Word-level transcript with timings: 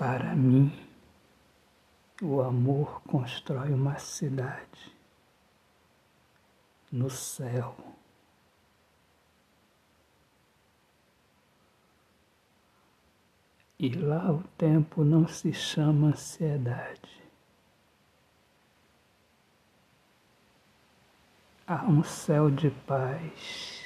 Para 0.00 0.34
mim, 0.34 0.72
o 2.22 2.40
amor 2.40 3.02
constrói 3.02 3.70
uma 3.70 3.98
cidade 3.98 4.96
no 6.90 7.10
céu. 7.10 7.76
E 13.78 13.90
lá 13.90 14.32
o 14.32 14.42
tempo 14.56 15.04
não 15.04 15.28
se 15.28 15.52
chama 15.52 16.08
ansiedade. 16.08 17.22
Há 21.66 21.84
um 21.84 22.02
céu 22.02 22.50
de 22.50 22.70
paz. 22.70 23.79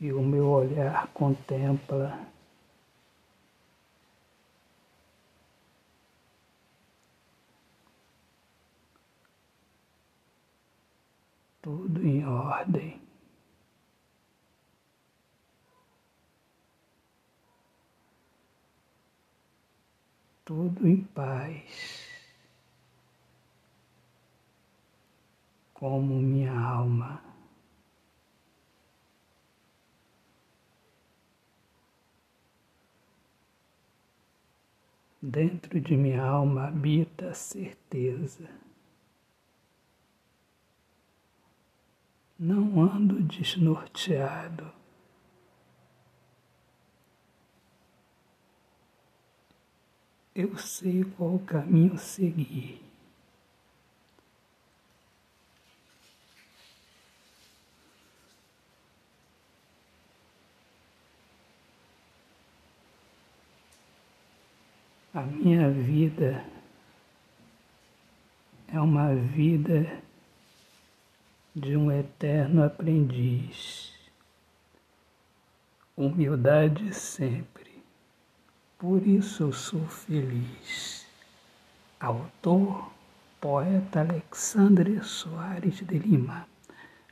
E 0.00 0.12
o 0.14 0.22
meu 0.22 0.48
olhar 0.48 1.08
contempla 1.08 2.26
tudo 11.60 12.06
em 12.06 12.24
ordem. 12.26 12.98
Tudo 20.44 20.88
em 20.88 21.04
paz, 21.04 22.08
como 25.74 26.14
minha 26.14 26.52
alma. 26.58 27.29
Dentro 35.22 35.78
de 35.78 35.94
minha 35.98 36.22
alma 36.22 36.68
habita 36.68 37.28
a 37.28 37.34
certeza. 37.34 38.48
Não 42.38 42.80
ando 42.80 43.22
desnorteado. 43.22 44.72
Eu 50.34 50.56
sei 50.56 51.04
qual 51.04 51.38
caminho 51.40 51.98
seguir. 51.98 52.89
A 65.12 65.22
minha 65.22 65.68
vida 65.68 66.44
é 68.68 68.80
uma 68.80 69.12
vida 69.12 70.00
de 71.52 71.76
um 71.76 71.90
eterno 71.90 72.62
aprendiz. 72.62 73.92
Humildade 75.96 76.94
sempre. 76.94 77.82
Por 78.78 79.04
isso 79.04 79.42
eu 79.42 79.52
sou 79.52 79.84
feliz. 79.88 81.04
Autor, 81.98 82.92
poeta 83.40 84.02
Alexandre 84.02 85.02
Soares 85.02 85.84
de 85.84 85.98
Lima. 85.98 86.46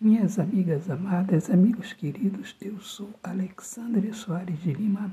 Minhas 0.00 0.40
amigas 0.40 0.90
amadas, 0.90 1.48
amigos 1.48 1.92
queridos, 1.92 2.56
eu 2.60 2.80
sou 2.80 3.08
Alexandre 3.22 4.12
Soares 4.12 4.60
de 4.60 4.72
Lima 4.72 5.12